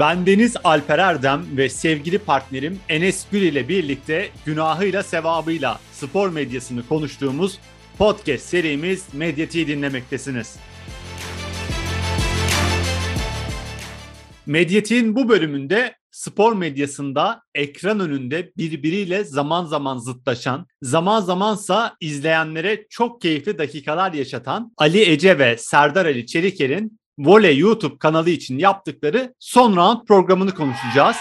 [0.00, 6.88] Ben Deniz Alper Erdem ve sevgili partnerim Enes Gül ile birlikte günahıyla sevabıyla spor medyasını
[6.88, 7.58] konuştuğumuz
[7.98, 10.56] podcast serimiz Medyati'yi dinlemektesiniz.
[14.46, 23.20] Medyatik'in bu bölümünde spor medyasında ekran önünde birbiriyle zaman zaman zıtlaşan, zaman zamansa izleyenlere çok
[23.20, 29.76] keyifli dakikalar yaşatan Ali Ece ve Serdar Ali Çeliker'in Voley YouTube kanalı için yaptıkları son
[29.76, 31.16] round programını konuşacağız.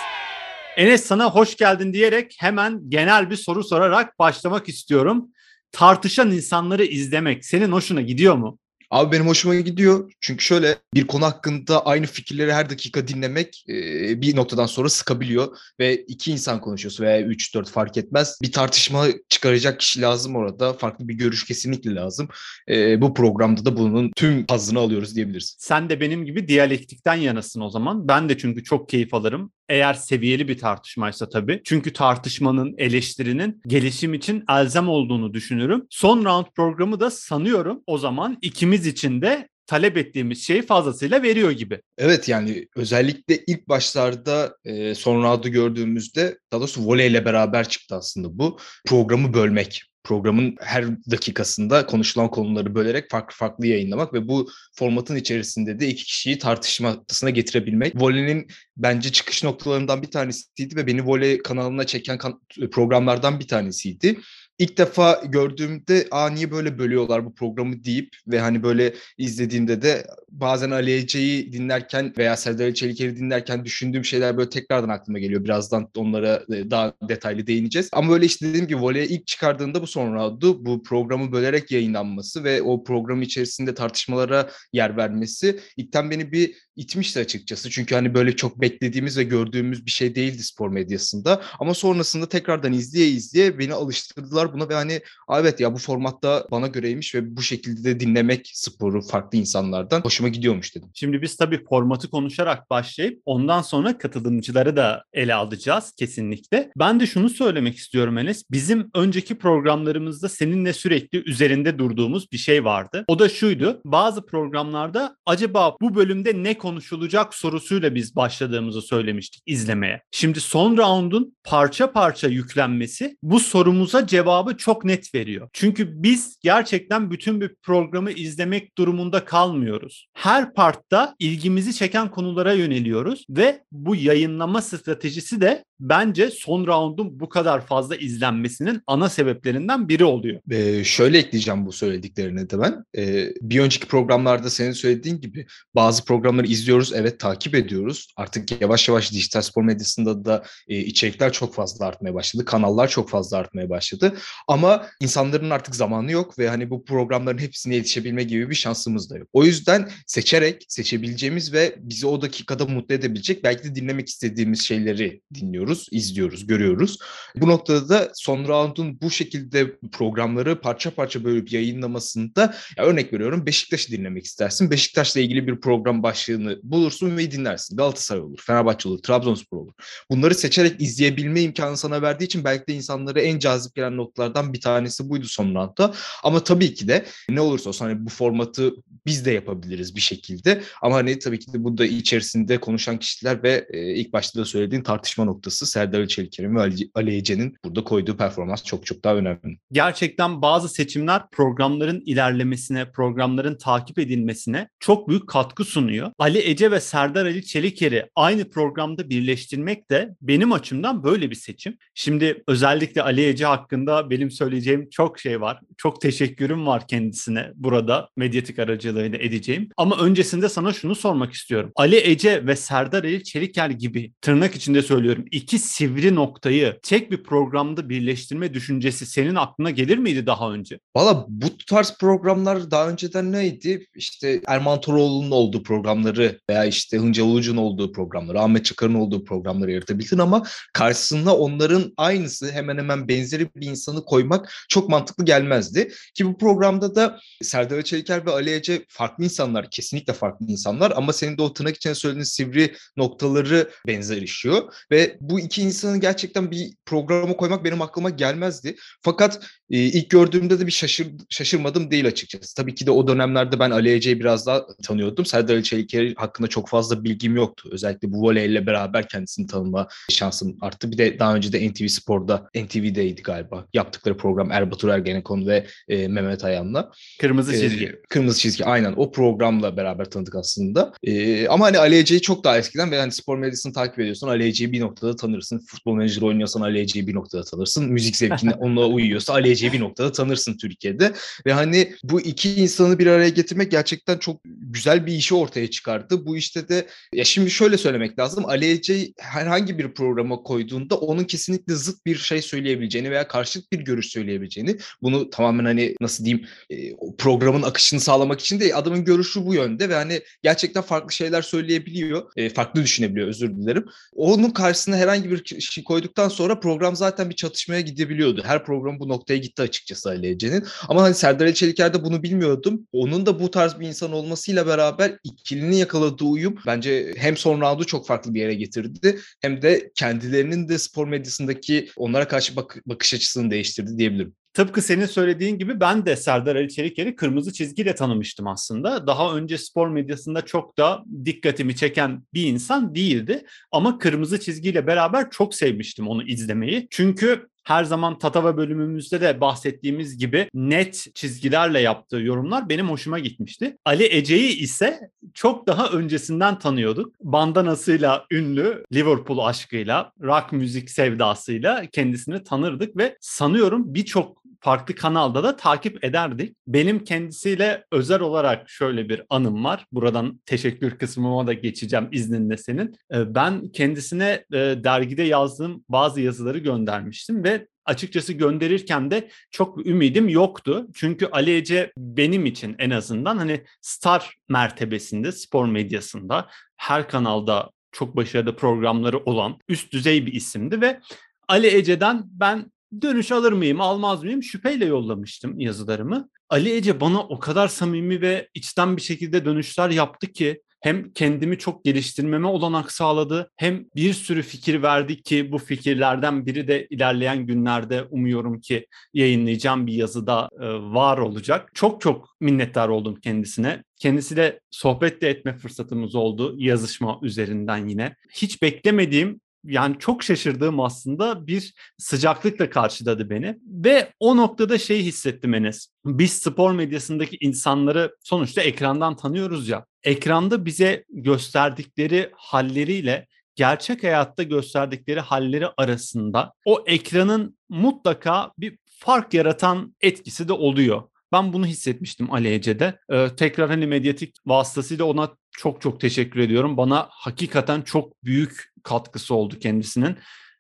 [0.77, 5.27] Enes sana hoş geldin diyerek hemen genel bir soru sorarak başlamak istiyorum.
[5.72, 8.59] Tartışan insanları izlemek senin hoşuna gidiyor mu?
[8.91, 10.11] Abi benim hoşuma gidiyor.
[10.21, 15.57] Çünkü şöyle bir konu hakkında aynı fikirleri her dakika dinlemek e, bir noktadan sonra sıkabiliyor.
[15.80, 18.38] Ve iki insan konuşuyorsa veya üç dört fark etmez.
[18.41, 20.73] Bir tartışma çıkaracak kişi lazım orada.
[20.73, 22.30] Farklı bir görüş kesinlikle lazım.
[22.70, 25.55] E, bu programda da bunun tüm hazını alıyoruz diyebiliriz.
[25.59, 28.08] Sen de benim gibi diyalektikten yanasın o zaman.
[28.08, 29.52] Ben de çünkü çok keyif alırım.
[29.70, 31.62] Eğer seviyeli bir tartışmaysa tabii.
[31.64, 35.88] Çünkü tartışmanın, eleştirinin gelişim için elzem olduğunu düşünürüm.
[35.89, 41.52] Son round programı da sanıyorum o zaman ikimiz için de talep ettiğimiz şeyi fazlasıyla veriyor
[41.52, 41.81] gibi.
[41.98, 48.39] Evet yani özellikle ilk başlarda e, son roundu gördüğümüzde daha doğrusu voleyle beraber çıktı aslında
[48.39, 48.58] bu.
[48.88, 55.80] Programı bölmek programın her dakikasında konuşulan konuları bölerek farklı farklı yayınlamak ve bu formatın içerisinde
[55.80, 57.95] de iki kişiyi tartışma noktasına getirebilmek.
[57.95, 64.20] Vole'nin bence çıkış noktalarından bir tanesiydi ve beni voley kanalına çeken kan- programlardan bir tanesiydi
[64.59, 70.07] ilk defa gördüğümde aa niye böyle bölüyorlar bu programı deyip ve hani böyle izlediğimde de
[70.31, 75.43] bazen Ali Ece'yi dinlerken veya Serdar Ali Çeliker'i dinlerken düşündüğüm şeyler böyle tekrardan aklıma geliyor.
[75.43, 77.89] Birazdan onlara e, daha detaylı değineceğiz.
[77.93, 80.65] Ama böyle işte dediğim gibi voleye ilk çıkardığında bu sonra oldu.
[80.65, 87.19] Bu programı bölerek yayınlanması ve o program içerisinde tartışmalara yer vermesi ilkten beni bir itmişti
[87.19, 87.69] açıkçası.
[87.69, 91.42] Çünkü hani böyle çok beklediğimiz ve gördüğümüz bir şey değildi spor medyasında.
[91.59, 95.02] Ama sonrasında tekrardan izleye izleye beni alıştırdılar buna ve hani
[95.32, 100.30] evet ya bu formatta bana göreymiş ve bu şekilde de dinlemek sporu farklı insanlardan hoşuma
[100.30, 100.89] gidiyormuş dedim.
[100.93, 106.71] Şimdi biz tabii formatı konuşarak başlayıp ondan sonra katılımcıları da ele alacağız kesinlikle.
[106.77, 108.43] Ben de şunu söylemek istiyorum Enes.
[108.52, 113.05] Bizim önceki programlarımızda seninle sürekli üzerinde durduğumuz bir şey vardı.
[113.08, 113.81] O da şuydu.
[113.86, 120.02] Bazı programlarda acaba bu bölümde ne konuşulacak sorusuyla biz başladığımızı söylemiştik izlemeye.
[120.11, 124.08] Şimdi son roundun parça parça yüklenmesi bu sorumuza
[124.39, 125.50] cevabı çok net veriyor.
[125.54, 130.07] Çünkü biz gerçekten bütün bir programı izlemek durumunda kalmıyoruz.
[130.13, 137.30] Her partta ilgimizi çeken konulara yöneliyoruz ve bu yayınlama stratejisi de bence son roundun bu
[137.30, 140.42] kadar fazla izlenmesinin ana sebeplerinden biri oluyor.
[140.51, 142.83] Ee, şöyle ekleyeceğim bu söylediklerine de ben.
[142.98, 145.45] Ee, bir önceki programlarda senin söylediğin gibi
[145.75, 148.13] bazı programları izliyoruz, evet takip ediyoruz.
[148.18, 152.45] Artık yavaş yavaş dijital spor medyasında da e, içerikler çok fazla artmaya başladı.
[152.45, 154.13] Kanallar çok fazla artmaya başladı.
[154.48, 159.18] Ama insanların artık zamanı yok ve hani bu programların hepsine yetişebilme gibi bir şansımız da
[159.18, 159.28] yok.
[159.34, 165.22] O yüzden seçerek, seçebileceğimiz ve bizi o dakikada mutlu edebilecek belki de dinlemek istediğimiz şeyleri
[165.34, 166.98] dinliyoruz, izliyoruz, görüyoruz.
[167.36, 173.46] Bu noktada da son round'un bu şekilde programları parça parça bölüp yayınlamasında ya örnek veriyorum
[173.46, 174.72] Beşiktaş'ı dinlemek istersin.
[174.72, 177.78] Beşiktaş'la ilgili bir program başlığını bulursun ve dinlersin.
[177.78, 179.74] Galatasaray olur, Fenerbahçe olur, Trabzonspor olur.
[180.12, 184.62] Bunları seçerek izleyebilme imkanı sana verdiği için belki de insanlara en cazip gelen noktalardan bir
[184.62, 185.94] tanesi buydu son roundda.
[186.24, 188.74] Ama tabii ki de ne olursa olsun hani bu formatı
[189.06, 190.62] biz de yapabiliriz bir şekilde.
[190.81, 194.83] Ama hani tabii ki de burada içerisinde konuşan kişiler ve e, ilk başta da söylediğin
[194.83, 199.57] tartışma noktası Serdar Çeliker'in ve Ali, Ali Ece'nin burada koyduğu performans çok çok daha önemli.
[199.71, 206.12] Gerçekten bazı seçimler programların ilerlemesine, programların takip edilmesine çok büyük katkı sunuyor.
[206.19, 211.77] Ali Ece ve Serdar Ali Çeliker'i aynı programda birleştirmek de benim açımdan böyle bir seçim.
[211.94, 215.60] Şimdi özellikle Ali Ece hakkında benim söyleyeceğim çok şey var.
[215.77, 219.69] Çok teşekkürüm var kendisine burada medyatik aracılığıyla edeceğim.
[219.78, 221.72] Ama öncesinde sana şunu sormak istiyorum.
[221.75, 227.24] Ali Ece ve Serdar Ali Çeliker gibi tırnak içinde söylüyorum iki sivri noktayı tek bir
[227.24, 230.80] programda birleştirme düşüncesi senin aklına gelir miydi daha önce?
[230.96, 233.86] Valla bu tarz programlar daha önceden neydi?
[233.96, 239.72] İşte Erman Toroğlu'nun olduğu programları veya işte Hıncal Ulucu'nun olduğu programları, Ahmet Çakar'ın olduğu programları
[239.72, 240.44] yaratabilirdin ama
[240.74, 245.91] karşısında onların aynısı hemen hemen benzeri bir insan insanı koymak çok mantıklı gelmezdi.
[246.13, 251.13] Ki bu programda da Serdar Çeliker ve Ali Ece farklı insanlar, kesinlikle farklı insanlar ama
[251.13, 254.74] senin de o tırnak içine söylediğin sivri noktaları benzer işiyor.
[254.91, 258.75] Ve bu iki insanı gerçekten bir programa koymak benim aklıma gelmezdi.
[259.01, 259.39] Fakat
[259.69, 262.56] e, ilk gördüğümde de bir şaşır, şaşırmadım değil açıkçası.
[262.56, 265.25] Tabii ki de o dönemlerde ben Ali Ece'yi biraz daha tanıyordum.
[265.25, 267.69] Serdar Ali Çeliker hakkında çok fazla bilgim yoktu.
[267.71, 270.91] Özellikle bu voleyle beraber kendisini tanıma şansım arttı.
[270.91, 273.65] Bir de daha önce de NTV Spor'da, NTV'deydi galiba.
[273.80, 276.92] Yaptıkları program Erbatur Ergenekon ve e, Mehmet Ayan'la.
[277.20, 277.86] Kırmızı çizgi.
[277.86, 280.94] E, kırmızı çizgi aynen o programla beraber tanıdık aslında.
[281.04, 284.48] E, ama hani Ali Ece'yi çok daha eskiden ve hani spor medyasını takip ediyorsan Ali
[284.48, 285.60] Ece'yi bir noktada tanırsın.
[285.68, 287.92] Futbol menajeri oynuyorsan Ali Ece'yi bir noktada tanırsın.
[287.92, 291.14] Müzik zevkine onunla uyuyorsa Ali Ece'yi bir noktada tanırsın Türkiye'de.
[291.46, 296.25] Ve hani bu iki insanı bir araya getirmek gerçekten çok güzel bir işi ortaya çıkardı.
[296.25, 298.46] Bu işte de ya şimdi şöyle söylemek lazım.
[298.46, 303.80] Ali Ece'yi herhangi bir programa koyduğunda onun kesinlikle zıt bir şey söyleyebileceğini veya karşıt bir
[303.80, 309.45] görüş söyleyebileceğini bunu tamamen hani nasıl diyeyim e, programın akışını sağlamak için de adamın görüşü
[309.45, 312.31] bu yönde ve hani gerçekten farklı şeyler söyleyebiliyor.
[312.36, 313.86] E, farklı düşünebiliyor özür dilerim.
[314.13, 318.42] Onun karşısına herhangi bir şey koyduktan sonra program zaten bir çatışmaya gidebiliyordu.
[318.45, 320.63] Her program bu noktaya gitti açıkçası Ali Ece'nin.
[320.88, 322.88] Ama hani Serdar Ali Çeliker'de bunu bilmiyordum.
[322.92, 327.83] Onun da bu tarz bir insan olmasıyla beraber ikilinin yakaladığı uyum bence hem son roundu
[327.83, 333.13] çok farklı bir yere getirdi hem de kendilerinin de spor medyasındaki onlara karşı bak- bakış
[333.13, 334.34] açısını değiştirdi diyebilirim.
[334.54, 339.08] Tıpkı senin söylediğin gibi ben de Serdar Ali Çeliker'i kırmızı çizgiyle tanımıştım aslında.
[339.08, 343.46] Daha önce spor medyasında çok da dikkatimi çeken bir insan değildi.
[343.72, 346.88] Ama kırmızı çizgiyle beraber çok sevmiştim onu izlemeyi.
[346.90, 353.78] Çünkü her zaman Tatava bölümümüzde de bahsettiğimiz gibi net çizgilerle yaptığı yorumlar benim hoşuma gitmişti.
[353.86, 357.16] Ali Ece'yi ise çok daha öncesinden tanıyorduk.
[357.22, 365.56] Bandanasıyla ünlü, Liverpool aşkıyla, rock müzik sevdasıyla kendisini tanırdık ve sanıyorum birçok farklı kanalda da
[365.56, 366.56] takip ederdik.
[366.68, 369.86] Benim kendisiyle özel olarak şöyle bir anım var.
[369.92, 372.96] Buradan teşekkür kısmıma da geçeceğim izninle senin.
[373.14, 380.30] Ee, ben kendisine e, dergide yazdığım bazı yazıları göndermiştim ve açıkçası gönderirken de çok ümidim
[380.30, 380.88] yoktu.
[380.94, 386.48] Çünkü Ali Ece benim için en azından hani star mertebesinde spor medyasında
[386.78, 391.00] her kanalda çok başarılı programları olan üst düzey bir isimdi ve
[391.48, 396.30] Ali Ece'den ben dönüş alır mıyım almaz mıyım şüpheyle yollamıştım yazılarımı.
[396.50, 401.57] Ali Ece bana o kadar samimi ve içten bir şekilde dönüşler yaptı ki hem kendimi
[401.57, 407.45] çok geliştirmeme olanak sağladı hem bir sürü fikir verdi ki bu fikirlerden biri de ilerleyen
[407.45, 411.71] günlerde umuyorum ki yayınlayacağım bir yazıda e, var olacak.
[411.74, 413.83] Çok çok minnettar oldum kendisine.
[413.95, 418.15] Kendisiyle sohbet de etme fırsatımız oldu yazışma üzerinden yine.
[418.33, 423.58] Hiç beklemediğim yani çok şaşırdığım aslında bir sıcaklıkla karşıladı beni.
[423.66, 425.88] Ve o noktada şey hissettim Enes.
[426.06, 429.86] Biz spor medyasındaki insanları sonuçta ekrandan tanıyoruz ya.
[430.04, 439.96] Ekranda bize gösterdikleri halleriyle gerçek hayatta gösterdikleri halleri arasında o ekranın mutlaka bir fark yaratan
[440.02, 441.04] etkisi de oluyor.
[441.31, 443.00] Ben bunu hissetmiştim Ali Ece'de.
[443.12, 446.78] Ee, tekrar hani medyatik vasıtasıyla ona çok çok teşekkür ediyorum.
[446.78, 450.18] Bana hakikaten çok büyük katkısı oldu kendisinin.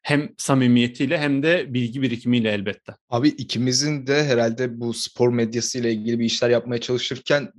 [0.09, 2.95] Hem samimiyetiyle hem de bilgi birikimiyle elbette.
[3.09, 7.49] Abi ikimizin de herhalde bu spor medyası ile ilgili bir işler yapmaya çalışırken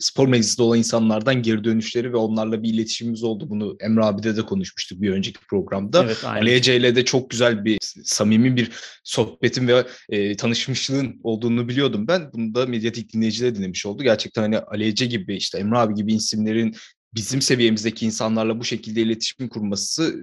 [0.00, 3.50] spor medyasında olan insanlardan geri dönüşleri ve onlarla bir iletişimimiz oldu.
[3.50, 6.04] Bunu Emre abi'de de konuşmuştuk bir önceki programda.
[6.04, 6.40] Evet, aynen.
[6.40, 8.70] Ali Ece ile de çok güzel bir samimi bir
[9.04, 12.32] sohbetin ve e, tanışmışlığın olduğunu biliyordum ben.
[12.32, 14.02] Bunu da medyatik dinleyiciler dinlemiş oldu.
[14.02, 16.76] Gerçekten hani Ali Ece gibi işte Emre abi gibi isimlerin
[17.14, 20.14] bizim seviyemizdeki insanlarla bu şekilde iletişim kurması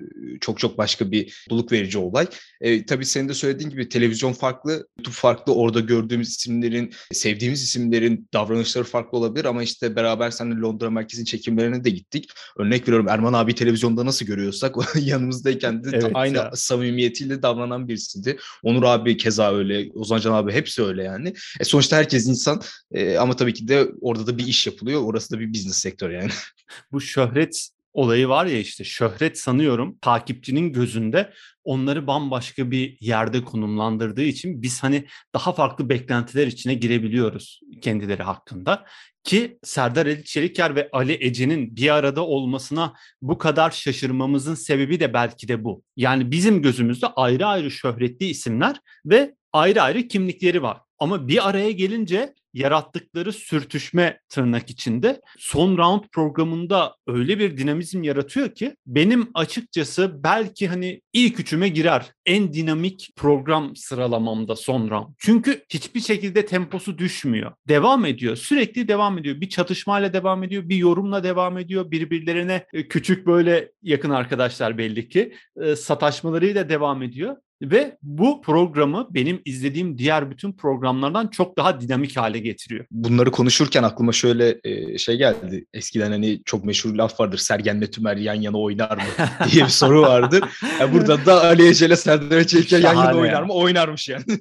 [0.42, 2.28] çok çok başka bir mutluluk verici olay.
[2.62, 5.54] E, tabii senin de söylediğin gibi televizyon farklı, YouTube farklı.
[5.56, 11.84] Orada gördüğümüz isimlerin, sevdiğimiz isimlerin davranışları farklı olabilir ama işte beraber seninle Londra merkezin çekimlerine
[11.84, 12.30] de gittik.
[12.58, 16.52] Örnek veriyorum Erman abi televizyonda nasıl görüyorsak yanımızdayken de evet aynı ya.
[16.56, 18.38] samimiyetiyle davranan birisiydi.
[18.64, 21.34] Onur abi keza öyle, Ozan Can abi hepsi öyle yani.
[21.60, 25.02] E, sonuçta herkes insan e, ama tabii ki de orada da bir iş yapılıyor.
[25.04, 26.32] Orası da bir business sektör yani.
[26.92, 34.24] bu şöhret olayı var ya işte şöhret sanıyorum takipçinin gözünde onları bambaşka bir yerde konumlandırdığı
[34.24, 38.86] için biz hani daha farklı beklentiler içine girebiliyoruz kendileri hakkında.
[39.24, 45.14] Ki Serdar Ali Çeliker ve Ali Ece'nin bir arada olmasına bu kadar şaşırmamızın sebebi de
[45.14, 45.84] belki de bu.
[45.96, 50.78] Yani bizim gözümüzde ayrı ayrı şöhretli isimler ve ayrı ayrı kimlikleri var.
[51.00, 58.56] Ama bir araya gelince yarattıkları sürtüşme tırnak içinde son round programında öyle bir dinamizm yaratıyor
[58.56, 65.08] ki benim açıkçası belki hani ilk üçüme girer en dinamik program sıralamamda son round.
[65.18, 67.52] Çünkü hiçbir şekilde temposu düşmüyor.
[67.68, 68.36] Devam ediyor.
[68.36, 69.42] Sürekli devam ediyor.
[69.42, 70.70] Bir çatışmayla devam ediyor.
[70.70, 71.92] Bir yorumla devam ediyor.
[71.92, 77.36] Birbirlerine e, küçük böyle yakın arkadaşlar belli ki e, sataşmalarıyla devam ediyor.
[77.62, 82.86] Ve bu programı benim izlediğim diğer bütün programlardan çok daha dinamik hale getiriyor.
[82.92, 85.66] Bunları konuşurken aklıma şöyle e, şey geldi.
[85.74, 87.38] Eskiden hani çok meşhur laf vardır.
[87.38, 89.04] Sergen'le Tümer yan yana oynar mı
[89.52, 90.40] diye bir soru vardı.
[90.80, 93.54] Yani burada da Ali Ece ile Serdar Çelik'e yan yana oynar mı?
[93.54, 94.24] Oynarmış yani.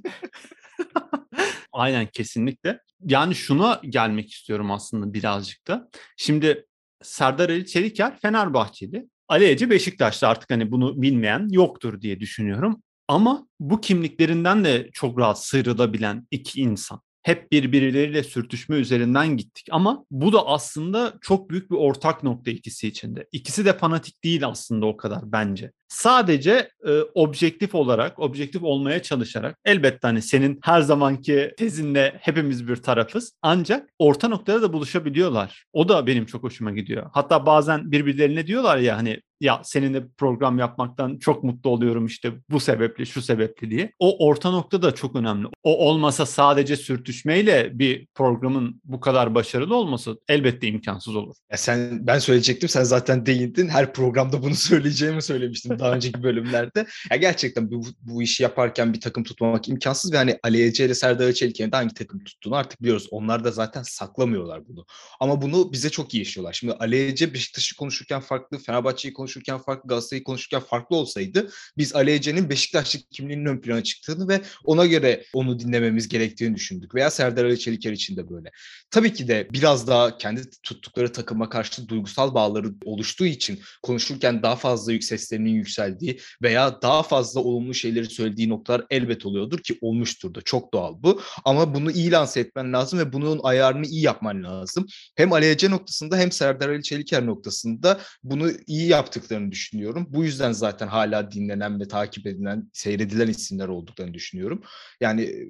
[1.72, 2.80] Aynen kesinlikle.
[3.04, 5.88] Yani şuna gelmek istiyorum aslında birazcık da.
[6.16, 6.66] Şimdi
[7.02, 9.06] Serdar Ali Çeliker Fenerbahçeli.
[9.28, 12.82] Ali Ece Beşiktaş'ta artık hani bunu bilmeyen yoktur diye düşünüyorum.
[13.08, 17.00] Ama bu kimliklerinden de çok rahat sıyrılabilen iki insan.
[17.22, 22.88] Hep birbirleriyle sürtüşme üzerinden gittik ama bu da aslında çok büyük bir ortak nokta ikisi
[22.88, 23.26] içinde.
[23.32, 25.72] İkisi de fanatik değil aslında o kadar bence.
[25.88, 32.76] Sadece e, objektif olarak, objektif olmaya çalışarak elbette hani senin her zamanki tezinle hepimiz bir
[32.76, 33.32] tarafız.
[33.42, 35.64] Ancak orta noktada da buluşabiliyorlar.
[35.72, 37.10] O da benim çok hoşuma gidiyor.
[37.12, 42.60] Hatta bazen birbirlerine diyorlar ya hani ya seninle program yapmaktan çok mutlu oluyorum işte bu
[42.60, 43.92] sebeple şu sebeple diye.
[43.98, 45.46] O orta nokta da çok önemli.
[45.62, 51.36] O olmasa sadece sürtüşmeyle bir programın bu kadar başarılı olması elbette imkansız olur.
[51.50, 53.68] Ya sen ben söyleyecektim sen zaten değindin.
[53.68, 56.86] Her programda bunu söyleyeceğimi söylemiştim daha önceki bölümlerde.
[57.10, 60.94] Ya gerçekten bu, bu işi yaparken bir takım tutmamak imkansız ve hani Ali Ece ile
[60.94, 63.08] Serdar Çelik'in hangi takım tuttuğunu artık biliyoruz.
[63.10, 64.86] Onlar da zaten saklamıyorlar bunu.
[65.20, 66.52] Ama bunu bize çok iyi yaşıyorlar.
[66.52, 72.10] Şimdi Ali Ece Beşiktaş'ı konuşurken farklı, Fenerbahçe'yi konuşurken farklı, Galatasaray'ı konuşurken farklı olsaydı biz Ali
[72.10, 76.94] Ece'nin Beşiktaşlı kimliğinin ön plana çıktığını ve ona göre onu dinlememiz gerektiğini düşündük.
[76.94, 78.50] Veya Serdar Ali Çeliker için de böyle.
[78.90, 84.56] Tabii ki de biraz daha kendi tuttukları takıma karşı duygusal bağları oluştuğu için konuşurken daha
[84.56, 90.34] fazla yük seslerinin yükseldiği veya daha fazla olumlu şeyleri söylediği noktalar elbet oluyordur ki olmuştur
[90.34, 91.20] da çok doğal bu.
[91.44, 94.86] Ama bunu iyi lanse etmen lazım ve bunun ayarını iyi yapman lazım.
[95.16, 100.06] Hem Ali Ece noktasında hem Serdar Ali Çeliker noktasında bunu iyi yaptıklarını düşünüyorum.
[100.10, 104.62] Bu yüzden zaten hala dinlenen ve takip edilen, seyredilen isimler olduklarını düşünüyorum.
[105.00, 105.48] Yani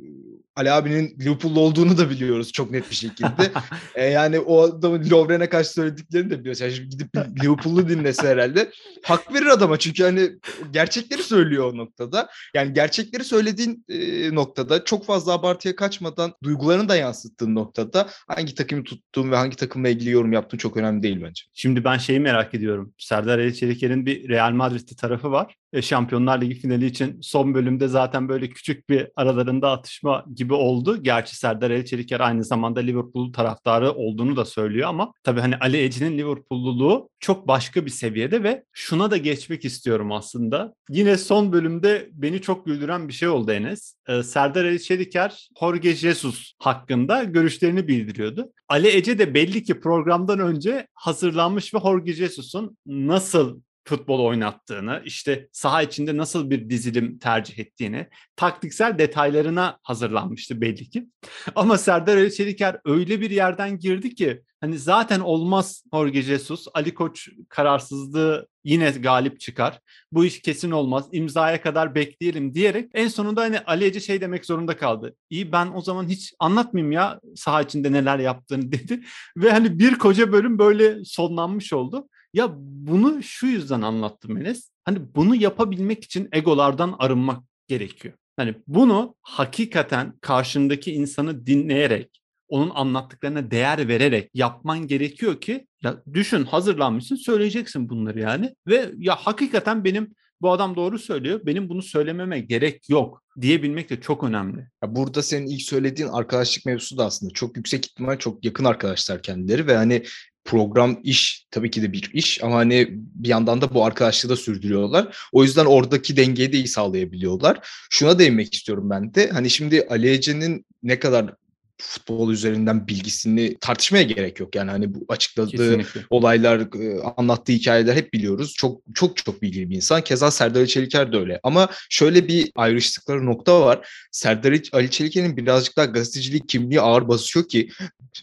[0.56, 3.52] Ali abinin Liverpool'lu olduğunu da biliyoruz çok net bir şekilde.
[3.94, 6.60] e, yani o adamın Lovren'e karşı söylediklerini de biliyoruz.
[6.60, 8.70] Yani şimdi gidip Liverpool'lu dinlese herhalde
[9.02, 10.30] hak verir adama çünkü hani
[10.70, 12.28] gerçekleri söylüyor o noktada.
[12.54, 18.84] Yani gerçekleri söylediğin e, noktada çok fazla abartıya kaçmadan duygularını da yansıttığın noktada hangi takımı
[18.84, 21.42] tuttuğun ve hangi takımla ilgili yorum yaptığın çok önemli değil bence.
[21.54, 22.92] Şimdi ben şeyi merak ediyorum.
[22.98, 25.56] Serdar Ali Çeliker'in bir Real Madrid'li tarafı var.
[25.72, 31.02] E, Şampiyonlar Ligi finali için son bölümde zaten böyle küçük bir aralarında atışma gibi oldu.
[31.02, 35.76] Gerçi Serdar Ali Çeliker aynı zamanda Liverpool taraftarı olduğunu da söylüyor ama tabii hani Ali
[35.76, 40.74] Eci'nin Liverpoolluluğu çok başka bir seviyede ve şuna da geçmek istiyorum aslında.
[40.90, 43.94] Yine son bölümde beni çok güldüren bir şey oldu Enes.
[44.08, 48.52] Ee, Serdar Ali Çeliker Jorge Jesus hakkında görüşlerini bildiriyordu.
[48.68, 55.48] Ali Ece de belli ki programdan önce hazırlanmış ve Jorge Jesus'un nasıl futbol oynattığını, işte
[55.52, 61.06] saha içinde nasıl bir dizilim tercih ettiğini, taktiksel detaylarına hazırlanmıştı belli ki.
[61.54, 66.94] Ama Serdar Ali Çeliker öyle bir yerden girdi ki hani zaten olmaz Jorge Jesus, Ali
[66.94, 69.80] Koç kararsızlığı yine galip çıkar.
[70.12, 71.08] Bu iş kesin olmaz.
[71.12, 75.16] İmzaya kadar bekleyelim diyerek en sonunda hani Ali Ece şey demek zorunda kaldı.
[75.30, 79.00] İyi ben o zaman hiç anlatmayayım ya saha içinde neler yaptığını dedi.
[79.36, 82.08] Ve hani bir koca bölüm böyle sonlanmış oldu.
[82.34, 84.70] Ya bunu şu yüzden anlattım Enes.
[84.84, 88.14] Hani bunu yapabilmek için egolardan arınmak gerekiyor.
[88.36, 96.44] Hani bunu hakikaten karşındaki insanı dinleyerek, onun anlattıklarına değer vererek yapman gerekiyor ki ya düşün
[96.44, 101.40] hazırlanmışsın söyleyeceksin bunları yani ve ya hakikaten benim bu adam doğru söylüyor.
[101.46, 104.68] Benim bunu söylememe gerek yok diyebilmek de çok önemli.
[104.82, 109.22] Ya burada senin ilk söylediğin arkadaşlık mevzusu da aslında çok yüksek ihtimal çok yakın arkadaşlar
[109.22, 110.02] kendileri ve hani
[110.46, 114.36] program iş tabii ki de bir iş ama hani bir yandan da bu arkadaşlığı da
[114.36, 115.16] sürdürüyorlar.
[115.32, 117.68] O yüzden oradaki dengeyi de iyi sağlayabiliyorlar.
[117.90, 119.30] Şuna değinmek istiyorum ben de.
[119.30, 121.34] Hani şimdi Ali Ece'nin ne kadar
[121.78, 124.54] futbol üzerinden bilgisini tartışmaya gerek yok.
[124.54, 126.00] Yani hani bu açıkladığı Kesinlikle.
[126.10, 128.54] olaylar, e, anlattığı hikayeler hep biliyoruz.
[128.56, 130.00] Çok çok çok bilgili bir insan.
[130.00, 131.40] Keza Serdar Ali Çeliker de öyle.
[131.42, 133.88] Ama şöyle bir ayrıştıkları nokta var.
[134.12, 137.70] Serdar Ali Çeliker'in birazcık daha gazetecilik kimliği ağır basıyor ki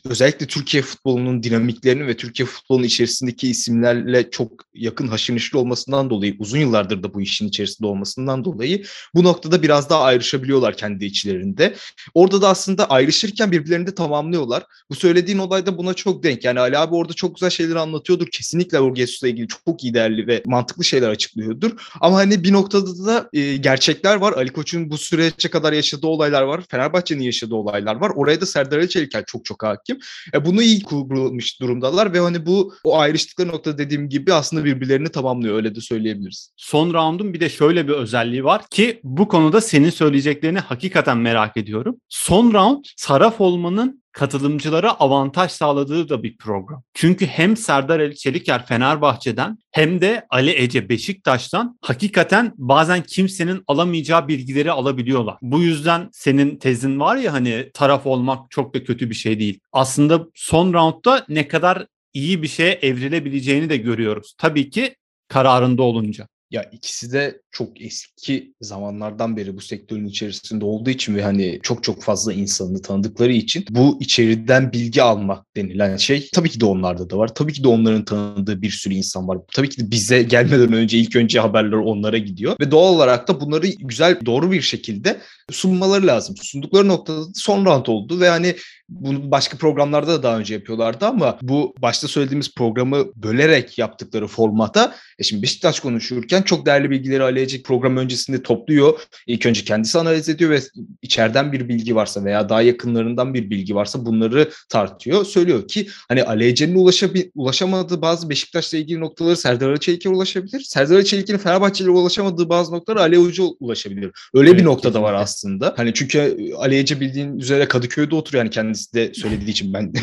[0.05, 6.35] özellikle Türkiye futbolunun dinamiklerini ve Türkiye futbolunun içerisindeki isimlerle çok yakın haşır neşir olmasından dolayı
[6.39, 8.83] uzun yıllardır da bu işin içerisinde olmasından dolayı
[9.15, 11.75] bu noktada biraz daha ayrışabiliyorlar kendi içlerinde.
[12.13, 14.63] Orada da aslında ayrışırken birbirlerini de tamamlıyorlar.
[14.89, 16.43] Bu söylediğin olay da buna çok denk.
[16.43, 18.27] Yani Ali abi orada çok güzel şeyler anlatıyordur.
[18.27, 21.71] Kesinlikle Orgesus'la ilgili çok iyi değerli ve mantıklı şeyler açıklıyordur.
[22.01, 24.33] Ama hani bir noktada da e, gerçekler var.
[24.33, 26.61] Ali Koç'un bu sürece kadar yaşadığı olaylar var.
[26.69, 28.11] Fenerbahçe'nin yaşadığı olaylar var.
[28.15, 29.99] Oraya da Serdar Ali Çeliker çok çok hakim.
[30.33, 35.09] E, bunu iyi kurulmuş durumdalar ve hani bu o ayrıştıkları nokta dediğim gibi aslında birbirlerini
[35.09, 35.55] tamamlıyor.
[35.55, 36.51] Öyle de söyleyebiliriz.
[36.57, 41.57] Son roundun bir de şöyle bir özelliği var ki bu konuda senin söyleyeceklerini hakikaten merak
[41.57, 41.97] ediyorum.
[42.09, 42.85] Son round
[43.33, 46.83] taraf olmanın katılımcılara avantaj sağladığı da bir program.
[46.93, 54.27] Çünkü hem Serdar Ali Çeliker Fenerbahçe'den hem de Ali Ece Beşiktaş'tan hakikaten bazen kimsenin alamayacağı
[54.27, 55.37] bilgileri alabiliyorlar.
[55.41, 59.59] Bu yüzden senin tezin var ya hani taraf olmak çok da kötü bir şey değil.
[59.71, 64.33] Aslında son roundda ne kadar iyi bir şeye evrilebileceğini de görüyoruz.
[64.37, 64.95] Tabii ki
[65.27, 66.27] kararında olunca.
[66.51, 71.83] Ya ikisi de çok eski zamanlardan beri bu sektörün içerisinde olduğu için ve hani çok
[71.83, 77.09] çok fazla insanını tanıdıkları için bu içeriden bilgi alma denilen şey tabii ki de onlarda
[77.09, 77.35] da var.
[77.35, 79.37] Tabii ki de onların tanıdığı bir sürü insan var.
[79.53, 83.41] Tabii ki de bize gelmeden önce ilk önce haberler onlara gidiyor ve doğal olarak da
[83.41, 85.17] bunları güzel doğru bir şekilde
[85.51, 86.35] sunmaları lazım.
[86.41, 88.55] Sundukları noktada son round oldu ve hani
[88.89, 94.95] bunu başka programlarda da daha önce yapıyorlardı ama bu başta söylediğimiz programı bölerek yaptıkları formata
[95.19, 98.99] e şimdi Beşiktaş konuşurken çok değerli bilgileri Aleyecek program öncesinde topluyor.
[99.27, 100.59] İlk önce kendisi analiz ediyor ve
[101.01, 105.25] içeriden bir bilgi varsa veya daha yakınlarından bir bilgi varsa bunları tartıyor.
[105.25, 110.59] Söylüyor ki hani Aleyce'nin ulaşabi- ulaşamadığı bazı Beşiktaş'la ilgili noktaları Serdar Aliçelik'e ulaşabilir.
[110.59, 114.11] Serdar Aliçelik'in Fenerbahçe'yle ulaşamadığı bazı noktaları Ali Hoca ulaşabilir.
[114.33, 115.73] Öyle evet, bir noktada var aslında.
[115.77, 119.93] Hani çünkü Aleyce bildiğin üzere Kadıköy'de oturuyor yani kendisi de söylediği için ben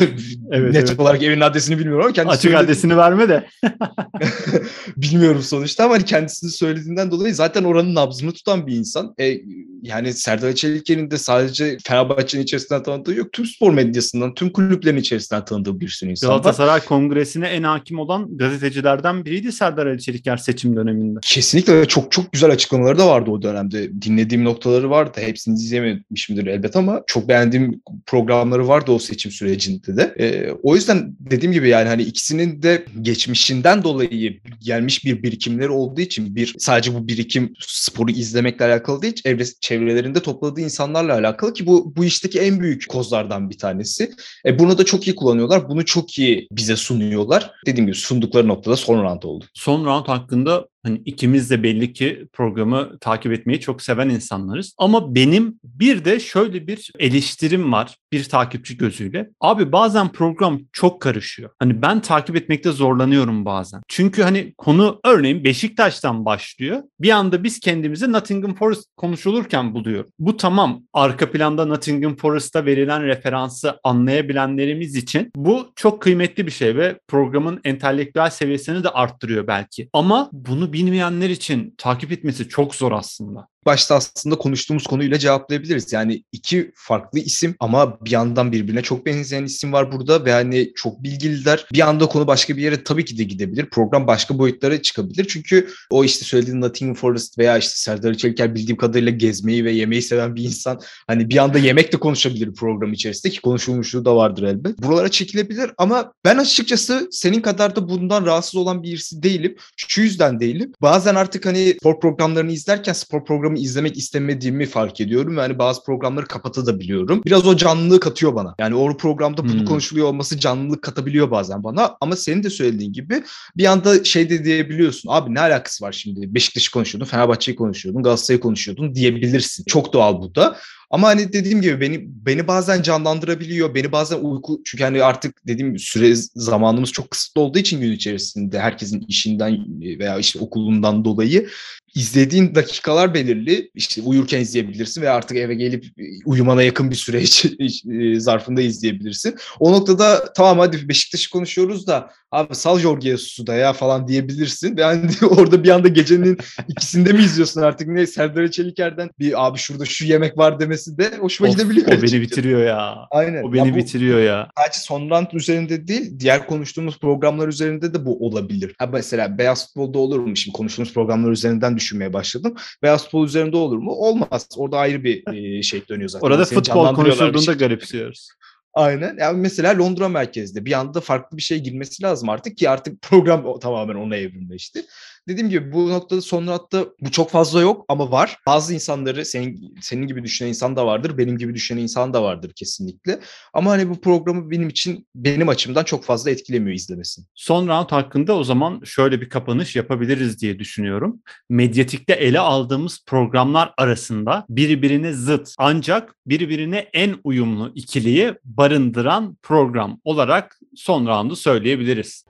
[0.51, 0.99] evet, net evet.
[0.99, 3.47] olarak evin adresini bilmiyorum ama kendisi Açık adresini verme de.
[4.97, 9.13] bilmiyorum sonuçta ama hani kendisini söylediğinden dolayı zaten oranın nabzını tutan bir insan.
[9.19, 9.37] E,
[9.81, 13.33] yani Serdar Çelikler'in de sadece Fenerbahçe'nin içerisinden tanıdığı yok.
[13.33, 16.85] Tüm spor medyasından, tüm kulüplerin içerisinden tanıdığı bir sürü insan Galatasaray var.
[16.85, 21.19] Kongresine en hakim olan gazetecilerden biriydi Serdar Ali Çeliker seçim döneminde.
[21.21, 24.01] Kesinlikle çok çok güzel açıklamaları da vardı o dönemde.
[24.01, 25.19] Dinlediğim noktaları vardı.
[25.21, 30.15] Hepsini izleyememişimdir elbet ama çok beğendiğim programları vardı o seçim sürecinde de.
[30.19, 36.01] E, o yüzden dediğim gibi yani hani ikisinin de geçmişinden dolayı gelmiş bir birikimleri olduğu
[36.01, 41.67] için bir sadece bu birikim sporu izlemekle alakalı değil, çevre, çevrelerinde topladığı insanlarla alakalı ki
[41.67, 44.11] bu bu işteki en büyük kozlardan bir tanesi.
[44.45, 45.69] E, bunu da çok iyi kullanıyorlar.
[45.69, 47.51] Bunu çok iyi bize sunuyorlar.
[47.65, 49.45] Dediğim gibi sundukları noktada son round oldu.
[49.53, 54.75] Son round hakkında Hani ikimiz de belli ki programı takip etmeyi çok seven insanlarız.
[54.77, 59.29] Ama benim bir de şöyle bir eleştirim var bir takipçi gözüyle.
[59.41, 61.49] Abi bazen program çok karışıyor.
[61.59, 63.81] Hani ben takip etmekte zorlanıyorum bazen.
[63.87, 66.83] Çünkü hani konu örneğin Beşiktaş'tan başlıyor.
[66.99, 70.05] Bir anda biz kendimizi Nottingham Forest konuşulurken buluyor.
[70.19, 76.75] Bu tamam arka planda Nottingham Forest'a verilen referansı anlayabilenlerimiz için bu çok kıymetli bir şey
[76.75, 79.89] ve programın entelektüel seviyesini de arttırıyor belki.
[79.93, 85.93] Ama bunu bilmeyenler için takip etmesi çok zor aslında başta aslında konuştuğumuz konuyla cevaplayabiliriz.
[85.93, 90.71] Yani iki farklı isim ama bir yandan birbirine çok benzeyen isim var burada ve hani
[90.75, 91.65] çok bilgililer.
[91.73, 93.65] Bir anda konu başka bir yere tabii ki de gidebilir.
[93.65, 95.25] Program başka boyutlara çıkabilir.
[95.29, 100.01] Çünkü o işte söylediğin Nottingham Forest veya işte Serdar Çeliker bildiğim kadarıyla gezmeyi ve yemeği
[100.01, 100.79] seven bir insan.
[101.07, 104.83] Hani bir anda yemek de konuşabilir program içerisinde ki konuşulmuşluğu da vardır elbet.
[104.83, 109.55] Buralara çekilebilir ama ben açıkçası senin kadar da bundan rahatsız olan birisi değilim.
[109.77, 110.60] Şu yüzden değilim.
[110.81, 115.37] Bazen artık hani spor programlarını izlerken spor programı programı izlemek istemediğimi fark ediyorum.
[115.37, 117.21] Yani bazı programları kapatabiliyorum.
[117.25, 118.55] Biraz o canlılığı katıyor bana.
[118.59, 119.65] Yani o programda bunu hmm.
[119.65, 121.97] konuşuluyor olması canlılık katabiliyor bazen bana.
[122.01, 123.23] Ama senin de söylediğin gibi
[123.57, 125.09] bir anda şey de diyebiliyorsun.
[125.11, 126.35] Abi ne alakası var şimdi?
[126.35, 129.63] Beşiktaş'ı konuşuyordun, Fenerbahçe'yi konuşuyordun, Galatasaray'ı konuşuyordun diyebilirsin.
[129.67, 130.57] Çok doğal bu da.
[130.91, 133.75] Ama hani dediğim gibi beni beni bazen canlandırabiliyor.
[133.75, 138.59] Beni bazen uyku çünkü hani artık dediğim süre zamanımız çok kısıtlı olduğu için gün içerisinde
[138.59, 141.47] herkesin işinden veya işte okulundan dolayı
[141.95, 143.71] izlediğin dakikalar belirli.
[143.75, 145.85] İşte uyurken izleyebilirsin veya artık eve gelip
[146.25, 147.45] uyumana yakın bir süreç
[147.91, 149.35] e, zarfında izleyebilirsin.
[149.59, 154.77] O noktada tamam hadi Beşiktaş'ı konuşuyoruz da abi sal Jorge Jesus'u da ya falan diyebilirsin.
[154.77, 159.85] Yani orada bir anda gecenin ikisinde mi izliyorsun artık ne Serdar Çeliker'den bir abi şurada
[159.85, 161.87] şu yemek var demesi de hoşuma of, gidebiliyor.
[161.87, 162.95] O beni bitiriyor ya.
[163.11, 163.43] Aynen.
[163.43, 164.49] O beni ya bu, bitiriyor ya.
[164.57, 168.75] Sadece son rant üzerinde değil diğer konuştuğumuz programlar üzerinde de bu olabilir.
[168.77, 170.35] Ha mesela beyaz futbolda olur mu?
[170.35, 172.55] Şimdi konuştuğumuz programlar üzerinden düşünmeye başladım.
[172.83, 173.91] Beyaz futbol üzerinde olur mu?
[173.91, 174.47] Olmaz.
[174.57, 176.27] Orada ayrı bir şey dönüyor zaten.
[176.27, 177.55] Orada futbol konuşulduğunda şey.
[177.55, 178.29] garipsiyoruz.
[178.73, 179.17] Aynen.
[179.19, 183.59] Yani mesela Londra merkezde bir anda farklı bir şey girmesi lazım artık ki artık program
[183.59, 184.85] tamamen ona evrimleşti.
[185.27, 188.37] Dediğim gibi bu noktada sonra hatta bu çok fazla yok ama var.
[188.47, 192.51] Bazı insanları senin senin gibi düşünen insan da vardır, benim gibi düşünen insan da vardır
[192.55, 193.19] kesinlikle.
[193.53, 197.25] Ama hani bu programı benim için benim açımdan çok fazla etkilemiyor izlemesini.
[197.35, 201.19] Son round hakkında o zaman şöyle bir kapanış yapabiliriz diye düşünüyorum.
[201.49, 210.59] Medyatikte ele aldığımız programlar arasında birbirine zıt ancak birbirine en uyumlu ikiliyi barındıran program olarak
[210.75, 212.25] son roundu söyleyebiliriz.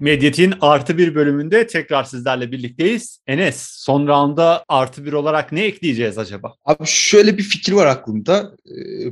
[0.00, 3.20] Medyatik'in artı bir bölümünde tekrar sizlerle birlikteyiz.
[3.26, 6.54] Enes, son rounda artı bir olarak ne ekleyeceğiz acaba?
[6.64, 8.52] Abi şöyle bir fikir var aklımda.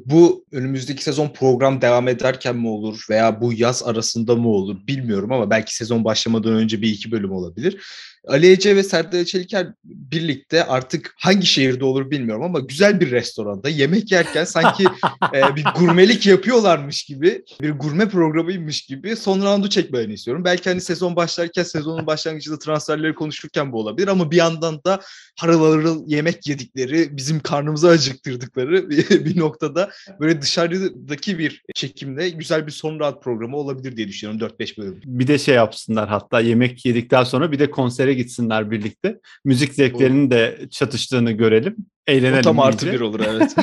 [0.05, 5.33] Bu önümüzdeki sezon program devam ederken mi olur veya bu yaz arasında mı olur bilmiyorum
[5.33, 7.81] ama belki sezon başlamadan önce bir iki bölüm olabilir.
[8.27, 13.69] Ali Ece ve Serdar Çeliker birlikte artık hangi şehirde olur bilmiyorum ama güzel bir restoranda
[13.69, 14.85] yemek yerken sanki
[15.35, 20.45] e, bir gurmelik yapıyorlarmış gibi, bir gurme programıymış gibi son roundu çekmelerini istiyorum.
[20.45, 25.01] Belki hani sezon başlarken, sezonun başlangıcında transferleri konuşurken bu olabilir ama bir yandan da
[25.37, 32.67] harıl harıl yemek yedikleri, bizim karnımızı acıktırdıkları bir, bir noktada böyle dışarıdaki bir çekimle güzel
[32.67, 35.01] bir son round programı olabilir diye düşünüyorum 4-5 bölüm.
[35.05, 39.21] Bir de şey yapsınlar hatta yemek yedikten sonra bir de konsere gitsinler birlikte.
[39.45, 41.77] Müzik zevklerinin de çatıştığını görelim.
[42.07, 42.39] Eğlenelim.
[42.39, 43.55] O tam artı bir olur evet.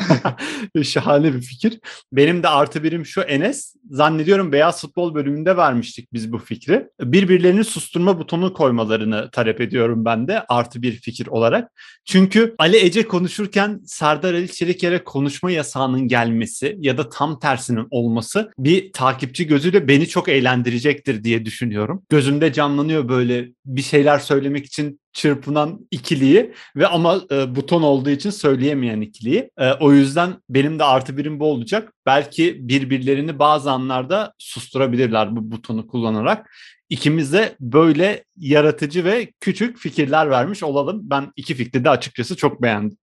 [0.87, 1.79] Şahane bir fikir.
[2.11, 3.75] Benim de artı birim şu Enes.
[3.89, 6.87] Zannediyorum Beyaz Futbol bölümünde vermiştik biz bu fikri.
[7.01, 11.71] Birbirlerini susturma butonu koymalarını talep ediyorum ben de artı bir fikir olarak.
[12.05, 18.51] Çünkü Ali Ece konuşurken Serdar Ali Çeliker'e konuşma yasağının gelmesi ya da tam tersinin olması
[18.57, 22.03] bir takipçi gözüyle beni çok eğlendirecektir diye düşünüyorum.
[22.09, 28.29] Gözümde canlanıyor böyle bir şeyler söylemek için çırpınan ikiliyi ve ama e, buton olduğu için
[28.29, 29.49] söyleyemeyen ikiliyi.
[29.57, 31.93] E, o yüzden benim de artı birim bu olacak.
[32.05, 36.49] Belki birbirlerini bazı anlarda susturabilirler bu butonu kullanarak.
[36.89, 40.99] İkimiz de böyle yaratıcı ve küçük fikirler vermiş olalım.
[41.03, 42.97] Ben iki fikri de açıkçası çok beğendim.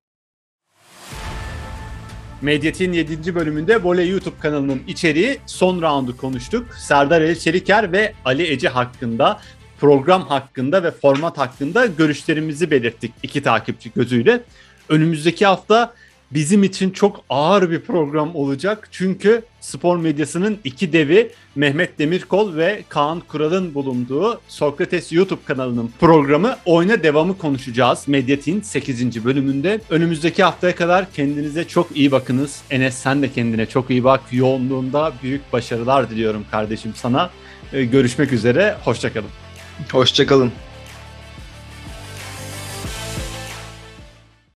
[2.43, 3.35] Medyatik'in 7.
[3.35, 6.75] bölümünde Voley YouTube kanalının içeriği son roundu konuştuk.
[6.75, 9.41] Serdar El Çeliker ve Ali Ece hakkında
[9.81, 14.41] program hakkında ve format hakkında görüşlerimizi belirttik iki takipçi gözüyle.
[14.89, 15.95] Önümüzdeki hafta
[16.31, 18.89] bizim için çok ağır bir program olacak.
[18.91, 26.57] Çünkü spor medyasının iki devi Mehmet Demirkol ve Kaan Kural'ın bulunduğu Sokrates YouTube kanalının programı
[26.65, 28.09] Oyna Devamı konuşacağız.
[28.09, 29.25] Medyatik'in 8.
[29.25, 29.81] bölümünde.
[29.91, 32.63] Önümüzdeki haftaya kadar kendinize çok iyi bakınız.
[32.71, 34.21] Enes sen de kendine çok iyi bak.
[34.33, 37.31] Yoğunluğunda büyük başarılar diliyorum kardeşim sana.
[37.73, 38.77] Görüşmek üzere.
[38.85, 39.50] Hoşçakalın.
[39.93, 40.53] Hoşçakalın.